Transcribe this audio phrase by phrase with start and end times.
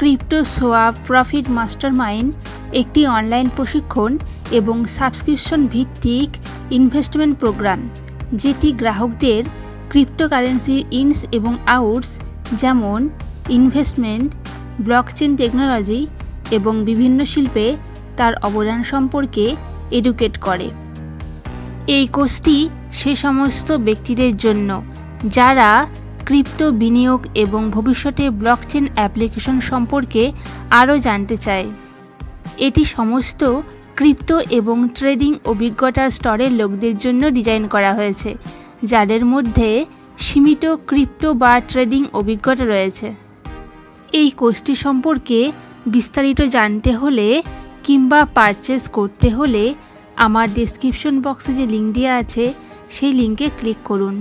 [0.00, 2.28] Crypto swap profit mastermind,
[2.80, 4.12] একটি online প্রশিক্ষণ
[4.58, 6.30] এবং সাবস্ক্রিপশন ভিত্তিক
[6.78, 7.80] ইনভেস্টমেন্ট প্রোগ্রাম
[8.32, 9.42] যেটি গ্রাহকদের
[9.90, 12.10] ক্রিপ্টোকারেন্সির ইনস এবং আউটস
[12.52, 13.00] যেমন
[13.48, 14.28] ইনভেস্টমেন্ট
[14.86, 16.00] ব্লকচেন টেকনোলজি
[16.50, 17.66] এবং বিভিন্ন শিল্পে
[18.16, 19.44] তার অবদান সম্পর্কে
[19.90, 20.68] এডুকেট করে।
[21.96, 22.56] এই কোর্সটি
[22.98, 24.70] সে সমস্ত ব্যক্তিদের জন্য,
[25.36, 25.70] যারা
[26.32, 30.22] ক্রিপ্টো বিনিয়োগ এবং ভবিষ্যতে ব্লকচেন অ্যাপ্লিকেশন সম্পর্কে
[30.70, 31.66] আরও জানতে চায়
[32.58, 33.40] এটি সমস্ত
[33.98, 38.30] ক্রিপ্টো এবং ট্রেডিং অভিজ্ঞতার স্তরের লোকদের জন্য ডিজাইন করা হয়েছে,
[38.82, 39.70] যাদের মধ্যে
[40.18, 43.08] সীমিত ক্রিপ্টো বা ট্রেডিং অভিজ্ঞতা রয়েছে।
[44.12, 45.38] এই কোর্সটি সম্পর্কে
[45.86, 47.28] বিস্তারিত জানতে হলে
[47.84, 49.64] কিংবা পারচেস করতে হলে
[50.16, 52.44] আমার ডেসক্রিপশন বক্সে যে লিঙ্ক দেওয়া আছে,
[52.90, 54.16] সেই লিঙ্কে ক্লিক করুন।